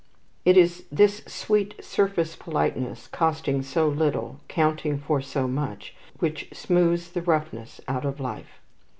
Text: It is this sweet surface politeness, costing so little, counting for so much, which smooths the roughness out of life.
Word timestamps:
It 0.45 0.57
is 0.57 0.85
this 0.91 1.21
sweet 1.27 1.75
surface 1.79 2.35
politeness, 2.35 3.05
costing 3.05 3.61
so 3.61 3.87
little, 3.87 4.37
counting 4.47 4.97
for 4.97 5.21
so 5.21 5.47
much, 5.47 5.93
which 6.17 6.49
smooths 6.51 7.07
the 7.11 7.21
roughness 7.21 7.79
out 7.87 8.03
of 8.05 8.19
life. 8.19 8.61